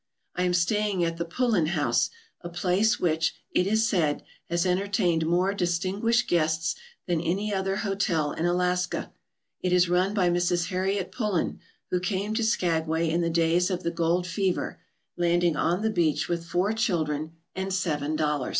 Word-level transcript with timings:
I 0.35 0.41
am 0.41 0.55
staying 0.55 1.03
at 1.05 1.17
the 1.17 1.25
Pullen 1.25 1.67
House, 1.67 2.09
a 2.41 2.49
place 2.49 2.99
which, 2.99 3.35
it 3.51 3.67
is 3.67 3.87
said, 3.87 4.23
has 4.49 4.65
entertained 4.65 5.27
more 5.27 5.53
distinguished 5.53 6.27
guests 6.27 6.73
than 7.05 7.21
any 7.21 7.53
other 7.53 7.75
hotel 7.75 8.31
in 8.31 8.47
Alaska. 8.47 9.11
It 9.59 9.71
is 9.71 9.89
run 9.89 10.15
by 10.15 10.31
Mrs. 10.31 10.69
Harriet 10.69 11.11
Pullen, 11.11 11.59
who 11.91 11.99
came 11.99 12.33
to 12.33 12.43
Skagway 12.43 13.11
in 13.11 13.21
the 13.21 13.29
days 13.29 13.69
of 13.69 13.83
the 13.83 13.91
gold 13.91 14.25
fever, 14.25 14.79
land 15.17 15.43
ing 15.43 15.55
on 15.55 15.83
the 15.83 15.91
beach 15.91 16.27
with 16.27 16.45
four 16.47 16.73
children 16.73 17.33
and 17.53 17.71
seven 17.71 18.15
dollars. 18.15 18.49